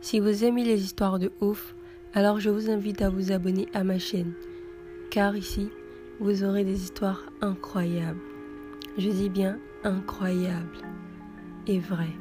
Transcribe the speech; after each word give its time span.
Si 0.00 0.18
vous 0.18 0.44
aimez 0.44 0.64
les 0.64 0.82
histoires 0.82 1.18
de 1.18 1.30
ouf, 1.40 1.74
alors 2.14 2.40
je 2.40 2.50
vous 2.50 2.70
invite 2.70 3.02
à 3.02 3.10
vous 3.10 3.32
abonner 3.32 3.68
à 3.74 3.84
ma 3.84 3.98
chaîne, 3.98 4.32
car 5.10 5.36
ici, 5.36 5.68
vous 6.20 6.42
aurez 6.42 6.64
des 6.64 6.82
histoires 6.82 7.30
incroyables. 7.40 8.20
Je 8.96 9.10
dis 9.10 9.28
bien 9.28 9.58
incroyables 9.84 10.78
et 11.66 11.78
vraies. 11.78 12.16